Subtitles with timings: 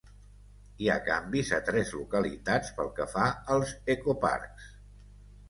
[0.85, 3.27] Hi ha canvis a tres localitats pel que fa
[3.59, 4.75] als ecoparcs.